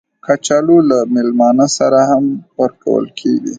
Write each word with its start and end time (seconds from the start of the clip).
کچالو 0.25 0.77
له 0.89 0.97
میلمانه 1.13 1.67
سره 1.77 1.99
هم 2.09 2.23
ورکول 2.61 3.05
کېږي 3.17 3.49